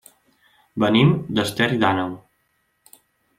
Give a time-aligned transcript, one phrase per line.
[0.83, 2.17] Venim d'Esterri d'Àneu.